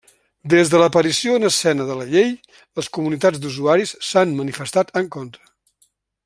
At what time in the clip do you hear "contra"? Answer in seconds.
5.19-5.47